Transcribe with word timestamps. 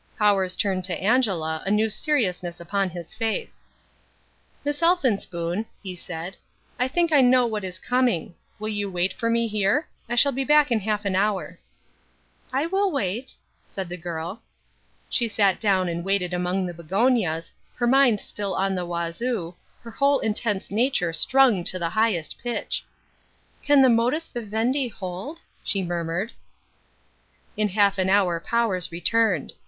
Powers 0.17 0.55
turned 0.55 0.83
to 0.85 0.99
Angela, 0.99 1.61
a 1.63 1.69
new 1.69 1.87
seriousness 1.87 2.59
upon 2.59 2.89
his 2.89 3.13
face. 3.13 3.63
"Miss 4.65 4.81
Elphinspoon," 4.81 5.67
he 5.83 5.95
said, 5.95 6.35
"I 6.79 6.87
think 6.87 7.11
I 7.13 7.21
know 7.21 7.45
what 7.45 7.63
is 7.63 7.77
coming. 7.77 8.33
Will 8.57 8.67
you 8.69 8.89
wait 8.89 9.13
for 9.13 9.29
me 9.29 9.47
here? 9.47 9.87
I 10.09 10.15
shall 10.15 10.31
be 10.31 10.43
back 10.43 10.71
in 10.71 10.79
half 10.79 11.05
an 11.05 11.15
hour." 11.15 11.59
"I 12.51 12.65
will 12.65 12.91
wait," 12.91 13.35
said 13.67 13.89
the 13.89 13.95
girl. 13.95 14.41
She 15.07 15.27
sat 15.27 15.59
down 15.59 15.87
and 15.87 16.03
waited 16.03 16.33
among 16.33 16.65
the 16.65 16.73
begonias, 16.73 17.53
her 17.75 17.85
mind 17.85 18.19
still 18.21 18.55
on 18.55 18.73
the 18.73 18.87
Wazoo, 18.87 19.53
her 19.83 19.91
whole 19.91 20.17
intense 20.21 20.71
nature 20.71 21.13
strung 21.13 21.63
to 21.65 21.77
the 21.77 21.89
highest 21.89 22.39
pitch. 22.41 22.83
"Can 23.61 23.83
the 23.83 23.87
modus 23.87 24.27
vivendi 24.27 24.87
hold?" 24.87 25.41
she 25.63 25.83
murmured. 25.83 26.31
In 27.55 27.67
half 27.69 27.99
an 27.99 28.09
hour 28.09 28.39
Powers 28.39 28.91
returned. 28.91 29.53